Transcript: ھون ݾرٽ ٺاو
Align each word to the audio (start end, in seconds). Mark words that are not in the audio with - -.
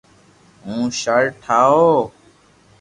ھون 0.63 0.83
ݾرٽ 0.99 1.31
ٺاو 1.43 1.85